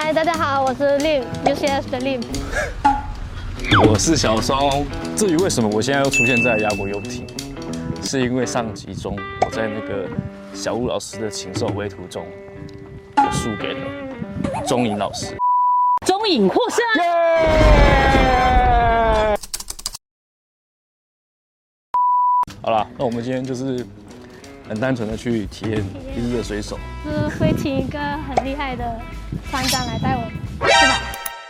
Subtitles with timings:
[0.00, 2.22] 嗨，大家好，我是 Lim，UCS 的 Lim。
[3.84, 4.86] 我是小松。
[5.16, 7.26] 至于为什么我现在又出现在亚果游艇，
[8.00, 10.08] 是因为上集中我在那个
[10.54, 12.24] 小吴老师的禽兽绘图中，
[13.16, 13.80] 我输给了
[14.64, 15.36] 钟颖老师。
[16.06, 16.78] 钟颖获胜。
[22.62, 23.84] 好了，那我们今天就是
[24.68, 25.84] 很单纯的去体验
[26.16, 26.78] 一日的水手。
[27.02, 29.00] 是会请一个很厉害的
[29.50, 30.22] 船长来带我，
[30.66, 31.00] 是吧？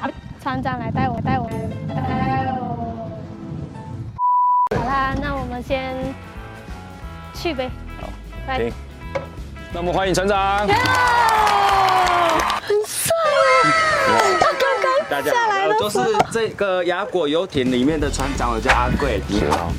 [0.00, 0.08] 好，
[0.42, 1.46] 船长来带我，带我，
[1.88, 1.94] 带
[2.58, 2.62] 我。
[4.76, 5.94] 好啦，那我们先
[7.34, 7.70] 去呗。
[8.00, 8.08] 好，
[8.48, 8.72] 来行。
[9.72, 10.66] 那我们欢迎船长。
[10.66, 10.74] 很
[12.86, 13.14] 帅
[13.64, 13.66] 啊！
[14.40, 14.62] 他刚
[15.10, 15.98] 刚下来的都是
[16.30, 19.20] 这个雅果游艇里面的船长，我叫阿贵。
[19.28, 19.70] 你好。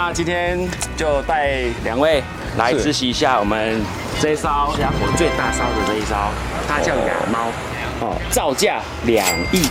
[0.00, 0.56] 那今天
[0.96, 2.22] 就带两位
[2.56, 3.82] 来实习一下我们
[4.20, 6.14] 这一艘亚果最大烧的这一艘，
[6.68, 7.48] 它叫亚猫，
[8.00, 9.66] 哦，造价两亿，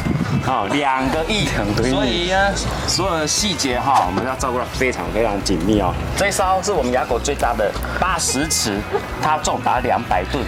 [0.46, 1.48] 哦，两个亿，
[1.90, 2.54] 所以呢，
[2.88, 5.94] 所有的细节哈，我们要照顾得非常非常紧密哦。
[6.18, 8.78] 这一艘是我们亚果最大的八十尺，
[9.22, 10.44] 它重达两百吨，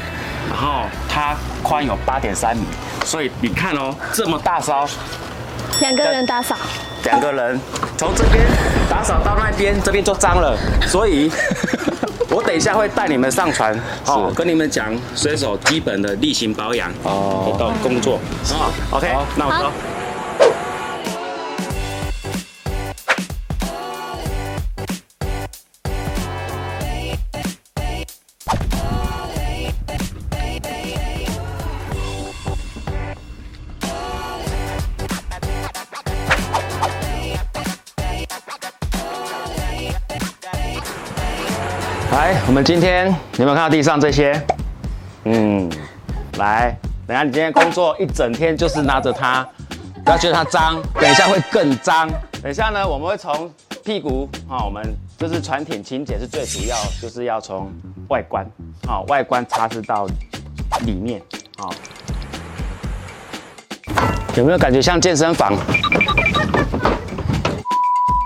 [0.50, 2.66] 然后它宽有八点三米，
[3.06, 4.86] 所以你看哦，这么大艘，
[5.80, 6.54] 两个人打扫。
[7.10, 7.60] 两个人
[7.98, 8.46] 从这边
[8.88, 10.56] 打扫到那边，这边就脏了，
[10.88, 11.32] 所以
[12.30, 18.20] 我等一下会带你们上船，哦，跟你们讲水手基本的例行保养哦，到工作，
[18.54, 19.72] 啊，OK，那我走。
[42.48, 44.40] 我们今天有没有看到地上这些？
[45.26, 45.70] 嗯，
[46.38, 46.76] 来，
[47.08, 49.48] 等下你今天工作一整天就是拿着它，
[50.04, 52.10] 不要觉得它脏，等一下会更脏。
[52.42, 53.52] 等一下呢，我们会从
[53.84, 54.84] 屁股啊，我们
[55.18, 57.72] 就是船艇清洁是最主要，就是要从
[58.10, 58.46] 外观
[58.88, 60.08] 啊，外观擦拭到
[60.86, 61.22] 里面
[61.58, 61.70] 啊。
[64.36, 65.54] 有没有感觉像健身房？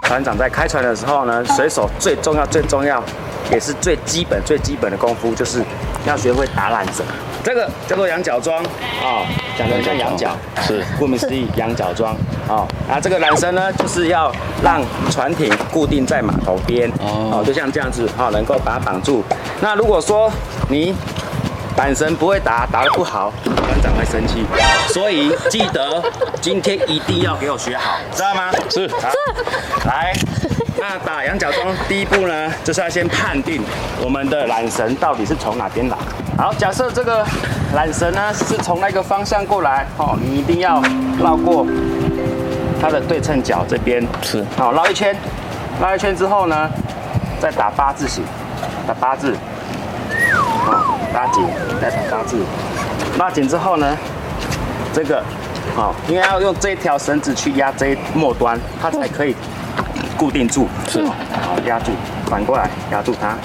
[0.04, 3.04] 船长在开船的时候呢，水手最重要最重要。
[3.52, 5.64] 也是最基本、最基本的功夫，就是
[6.06, 7.06] 要学会打缆绳。
[7.44, 8.64] 这个叫做羊角桩。
[9.04, 9.28] 啊，
[9.58, 10.84] 讲的像羊角，是。
[10.98, 12.16] 顾名思义，羊角桩。
[12.48, 12.66] 啊。
[12.88, 14.32] 那这个缆绳呢，就是要
[14.64, 14.82] 让
[15.12, 16.90] 船艇固定在码头边。
[17.02, 19.24] 哦，就像这样子啊，能够把它绑住。
[19.62, 20.32] 那如果说
[20.70, 20.96] 你
[21.84, 24.46] 缆绳不会打，打得不好，班长会生气。
[24.88, 26.02] 所以记得
[26.40, 28.50] 今天一定要给我学好，知道吗？
[28.70, 28.88] 是。
[28.88, 29.10] 好，
[29.86, 30.14] 来。
[30.80, 33.62] 那打羊角桩第一步呢，就是要先判定
[34.02, 35.98] 我们的缆绳到底是从哪边来。
[36.38, 37.26] 好，假设这个
[37.76, 40.82] 缆绳呢是从那个方向过来，哦，你一定要
[41.22, 41.68] 绕过
[42.82, 45.14] 它的对称角这边，是，好，绕一圈，
[45.82, 46.70] 绕一圈之后呢，
[47.42, 48.24] 再打八字形，
[48.88, 49.36] 打八字，
[50.66, 51.46] 好，拉紧，
[51.80, 52.44] 再打八字，
[53.18, 53.98] 拉紧之后呢，
[54.94, 55.24] 这个，
[55.76, 59.36] 好，应该要用这条绳子去压这一末端，它才可以。
[60.16, 61.92] 固定住，是，好，压住，
[62.28, 63.36] 反过来压住它，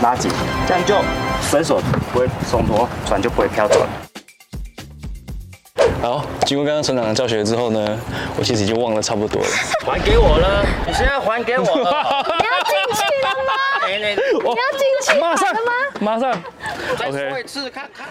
[0.00, 0.30] 拉紧，
[0.66, 0.94] 这样就
[1.50, 1.82] 绳索
[2.12, 3.88] 不会松脱，船就不会飘走了。
[6.00, 7.98] 好，经过刚刚船长的教学之后呢，
[8.38, 9.48] 我其实已经忘了差不多了。
[9.84, 12.24] 还给我了，你现在还给我了。
[13.98, 14.44] 你要进去了吗？
[14.54, 15.20] 你要进去？
[15.20, 15.44] 马上，
[16.00, 16.42] 马上。
[16.98, 18.06] 再说一次看看。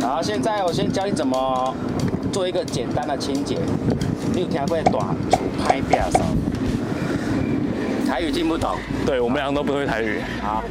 [0.00, 1.74] 好，现在我先教你怎么。
[2.32, 3.56] 做一个简单的清洁，
[4.34, 4.92] 你有听过大
[5.30, 6.20] 厝歹摒扫？
[8.06, 10.20] 台语听不懂，对我们两个都不会台语。
[10.40, 10.62] 好，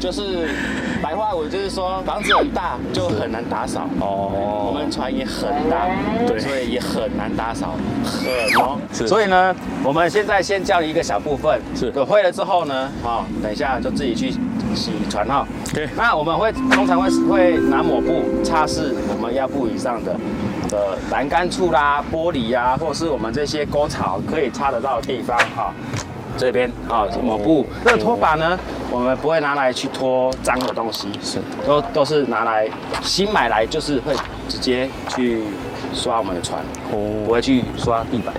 [0.00, 0.48] 就是
[1.00, 4.66] 白话文，就是说房子很大就很难打扫哦。
[4.66, 5.86] 我们船也很大，
[6.26, 8.78] 对，所以也很难打扫，很哦。
[8.92, 9.54] 是，所以呢，
[9.84, 14.32] 我们现在先教你一个小部分，是，等会了之后呢，好，等一下就自己去
[14.74, 15.46] 洗船哈。
[15.72, 20.16] 对，那我们会通常会会拿抹布擦拭我们腰部以上的。
[20.70, 25.70] 的栏杆处啦、玻璃呀、啊，或是我们这些沟槽可以擦得到的地方哈，
[26.36, 27.66] 这边啊抹布。
[27.84, 28.58] 这个拖把呢，
[28.90, 31.38] 我们不会拿来去拖脏的东西，是。
[31.66, 32.68] 都都是拿来
[33.02, 34.14] 新买来就是会
[34.48, 35.42] 直接去
[35.94, 37.24] 刷我们的船，哦。
[37.26, 38.34] 不会去刷地板。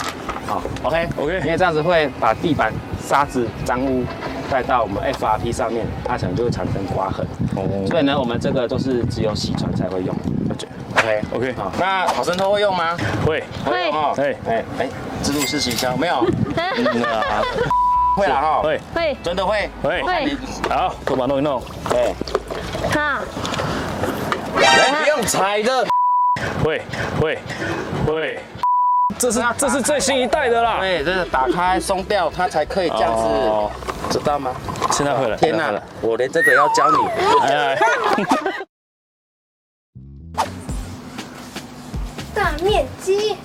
[0.45, 4.03] 好，OK OK，因为这样子会把地板沙子脏污
[4.51, 7.25] 带到我们 FRP 上面，它可能就会产生刮痕。
[7.55, 10.13] 哦，所以呢，我们这个都是只有洗船才会用。
[11.03, 12.95] OK OK 好，那好生托会用吗？
[13.25, 14.89] 会，会哦，哎哎哎，
[15.21, 16.25] 自助式行销没有？
[16.55, 17.43] 嗯啊，
[18.15, 18.79] 会了哈，会。
[18.95, 19.17] 会。
[19.21, 19.69] 真的会。
[19.83, 20.37] 会，会，
[20.69, 22.15] 好，拖把弄一弄，对，
[22.93, 23.19] 好，
[24.55, 25.85] 来不用踩的。
[26.63, 26.81] 会
[27.19, 27.37] 会
[28.07, 28.39] 会，
[29.19, 33.69] 这是这是最新一代的啦，对，这是打开松掉，它才可以这样哦。
[34.09, 34.51] 子，知道吗？
[34.91, 36.97] 现在会了，天哪我连这个要教你。
[42.83, 43.35] 哎哎，大面积。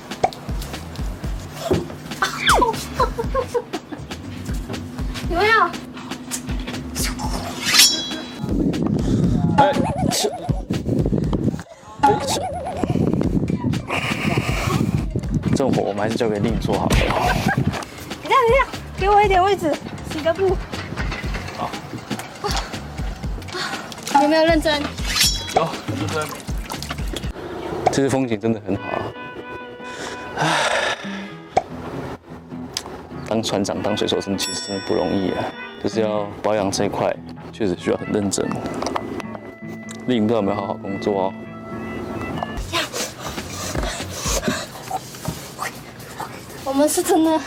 [5.30, 5.52] 有没有？
[9.58, 9.72] 哎，
[10.10, 10.28] 切
[12.00, 12.40] 哎切
[15.50, 16.96] 这种活我们还是交给令做好了。
[16.96, 17.14] 等一下，
[18.24, 18.66] 等一下，
[18.98, 19.72] 给我一点位置，
[20.12, 20.56] 洗个布。
[21.56, 21.70] 好。
[24.22, 24.82] 有没有认真？
[25.54, 26.26] 有，认真。
[27.92, 28.82] 这个风景真的很好
[33.28, 35.44] 当船长、当水手真的其实真的不容易啊，
[35.84, 37.14] 就是要保养这一块，
[37.52, 38.48] 确实需要很认真。
[40.06, 41.34] 令不知道有没有好好工作哦。
[46.64, 47.40] 我们是真的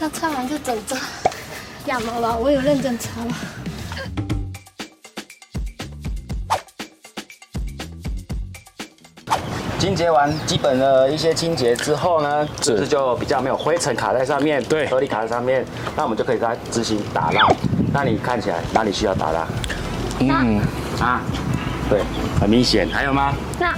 [0.00, 0.96] 要擦完就整着，
[1.86, 3.34] 亚毛了，我有认真擦了。
[9.78, 15.64] 清洁完基本的一些清洁之后呢，是不是就比较没有灰尘卡在上面，对颗粒卡在上面，
[15.96, 17.46] 那我们就可以它执行打蜡。
[17.92, 19.46] 那你看起来哪里需要打蜡
[20.20, 20.60] 嗯，
[21.00, 21.22] 啊？
[21.88, 22.00] 对，
[22.40, 22.88] 很明显。
[22.92, 23.32] 还有吗？
[23.58, 23.68] 那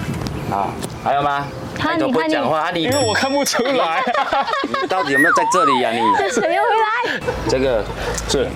[0.57, 0.69] 啊，
[1.05, 1.47] 还有吗？
[1.79, 4.03] 他都不讲话，啊你因为我看不出来。
[4.83, 6.01] 你到底有没有在这里呀、你
[6.33, 7.21] 水又回来。
[7.49, 7.85] 这个
[8.29, 8.49] 是，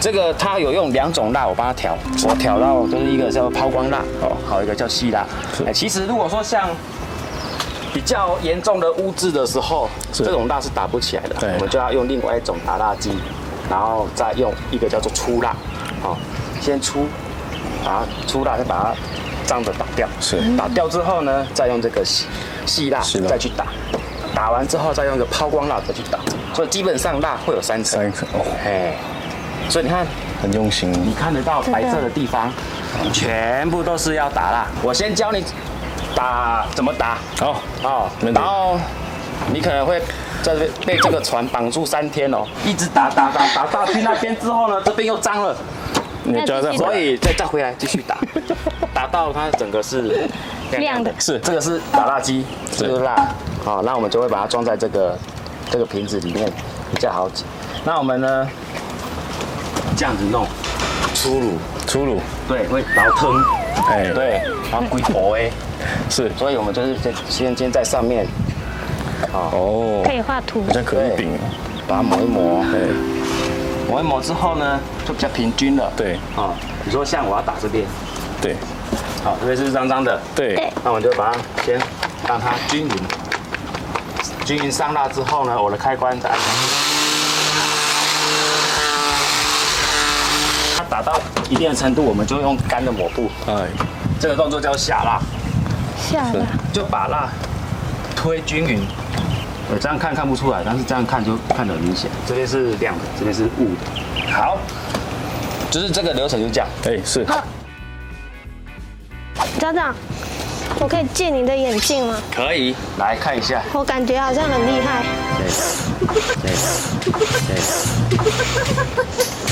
[0.00, 1.96] 这个它有用两种蜡，我帮它调，
[2.28, 5.26] 我调到就是一个叫抛光蜡哦，好一个叫细蜡。
[5.66, 6.68] 哎，其实如果说像
[7.92, 10.24] 比较严重的污渍的时候，是。
[10.24, 11.52] 这种蜡是打不起来的，对。
[11.54, 13.12] 我们就要用另外一种打蜡机，
[13.68, 15.56] 然后再用一个叫做粗蜡，
[16.00, 16.16] 好，
[16.60, 17.06] 先粗，
[17.84, 18.94] 把它粗蜡再把它
[19.46, 20.40] 脏的打掉，是。
[20.56, 22.26] 打掉之后呢，再用这个细
[22.66, 23.66] 细蜡再去打，
[24.34, 26.20] 打完之后再用一个抛光蜡再去打，
[26.54, 28.94] 所以基本上蜡会有三层，三层哦，哎，
[29.68, 30.06] 所以你看。
[30.40, 30.92] 很用心。
[30.92, 32.48] 你看得到白色的地方，
[33.12, 34.68] 全部都是要打蜡。
[34.84, 35.44] 我先教你
[36.14, 37.18] 打怎么打。
[37.40, 38.40] 好，哦没问，题。
[38.40, 38.78] 然后
[39.52, 39.98] 你可能会
[40.44, 45.56] 在这边被这个船绑住三天哦，一直打打打打到去那边之后呢，这边又脏了，
[46.22, 48.16] 你的脚在所以再再回来继续打，
[48.94, 50.24] 打到它整个是
[50.78, 51.12] 亮的。
[51.18, 51.36] 是。
[51.40, 52.84] 这个是打蜡机，是。
[52.84, 53.28] 这个是蜡，
[53.64, 55.18] 好，那我们就会把它装在这个
[55.68, 56.48] 这个瓶子里面，
[56.94, 57.44] 比较好挤。
[57.84, 58.46] 那我们呢，
[59.98, 60.46] 这样子弄，
[61.12, 61.58] 粗鲁。
[61.88, 63.42] 粗鲁，对，会倒腾，
[63.88, 65.50] 哎，，对，然后龟头哎，
[66.08, 68.24] 是，所以我们就是先先先在上面，
[69.32, 70.04] 啊，哦。
[70.06, 70.62] 可，以画图。
[70.68, 70.72] 好。
[70.72, 71.36] 像可以饼，
[71.88, 72.90] 把它抹一磨，对。
[73.90, 76.14] 抹一磨之后呢，就比较平均了，对。
[76.36, 76.54] 啊，
[76.84, 77.84] 比如说像我要打这边，
[78.40, 78.54] 对。
[79.24, 81.76] 好，这边是脏脏的，对，那我们就把它先
[82.28, 82.94] 让它均匀，
[84.44, 86.44] 均匀上蜡之后呢，我的开关再按下。
[90.76, 91.20] 它打到
[91.50, 93.68] 一定的程度，我们就用干的抹布，哎，
[94.20, 95.20] 这个动作叫下蜡。
[95.98, 97.28] 下蜡，就把蜡
[98.16, 98.80] 推均匀。
[99.70, 102.10] 我这样看看不出来，但是这样看就看得很明显。
[102.26, 104.32] 这边是亮的，这边是雾的。
[104.32, 104.56] 好，
[105.70, 106.66] 就是这个流程就这样。
[106.86, 107.26] 哎，是，
[109.58, 109.94] 长长，
[110.80, 112.16] 我可以借你的眼镜吗？
[112.34, 113.60] 可以来看一下。
[113.74, 115.02] 我感觉好像很厉害。
[115.36, 115.46] 对，
[116.42, 116.50] 对，
[117.48, 117.60] 对。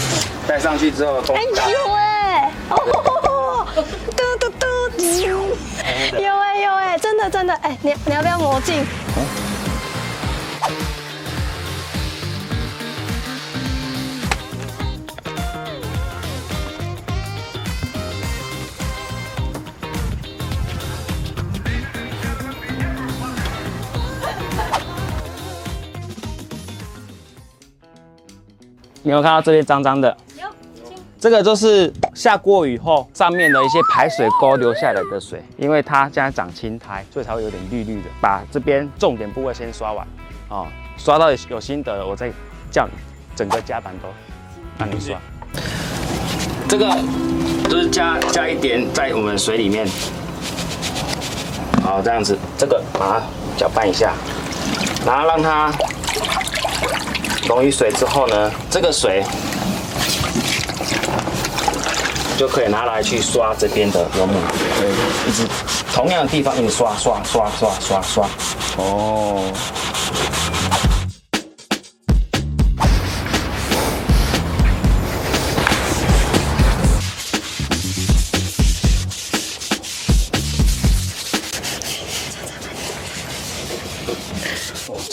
[0.47, 3.67] 戴上去之后都哎有哎，哦，
[4.17, 4.67] 嘟嘟嘟，
[6.19, 7.55] 有哎有哎，真的真的。
[7.55, 8.87] 哎，你你要不要魔镜？
[29.03, 30.17] 你有看到这边脏脏的？
[31.27, 38.09] 这个就是下过雨后上面的一些排水沟流下来的水，因为它现在长青苔，所以才会有点绿绿的。
[38.21, 40.07] 把这边重点部位先刷完，
[40.51, 42.31] 哦，刷到有心得了，我再
[42.71, 42.93] 叫你
[43.35, 44.07] 整个甲板都
[44.79, 45.17] 让你刷。
[46.69, 46.97] 这个
[47.69, 49.85] 就是加加一点在我们水里面，
[51.83, 53.23] 好，这样子，这个把它
[53.57, 54.13] 搅拌一下，
[55.05, 55.73] 然后让它
[57.49, 59.25] 溶于水之后呢，这个水。
[62.37, 64.39] 就可以拿来去刷这边的油膜，
[64.79, 64.91] 对，
[65.27, 65.49] 一直
[65.95, 68.29] 同样的地方一直刷刷刷刷刷刷。
[68.77, 69.51] 哦，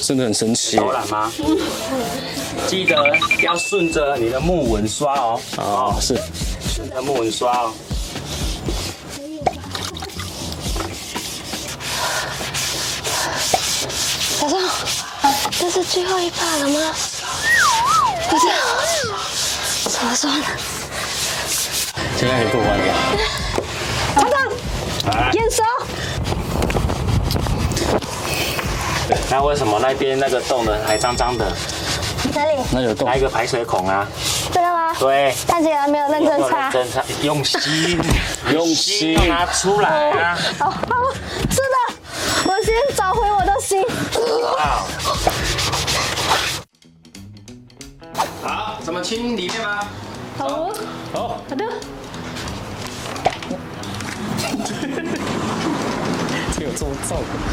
[0.06, 0.76] 真的很神奇。
[0.76, 1.32] 手懒吗？
[2.68, 2.96] 记得
[3.42, 5.40] 要顺着你的木纹刷哦。
[5.58, 6.20] 哦，是。
[6.94, 7.74] 顺着木纹刷哦。
[14.40, 14.60] 小宋，
[15.58, 16.94] 这是最后一把了吗？
[18.30, 18.46] 不是，
[19.90, 20.46] 怎么说呢？
[22.16, 22.86] 现在可以过关了。
[25.02, 25.64] 厂长，验收。
[29.32, 31.52] 那为什么那边那个洞呢还脏脏的？
[32.36, 32.62] 哪里？
[32.72, 34.08] 那有洞来一个排水孔啊？
[35.00, 35.34] 对。
[35.48, 36.70] 看起来没有认真擦。
[36.70, 38.00] 认真擦，用心，
[38.52, 40.38] 用心要拿出来啊！
[40.60, 40.78] 好好，
[41.50, 41.64] 是的，
[42.46, 43.84] 我先找回我的心。
[44.58, 44.88] 好。
[48.42, 49.88] 好，怎么清里面吗？
[50.38, 50.70] 好，
[51.14, 51.66] 好，好的。
[56.56, 57.52] 这有这么造可怕？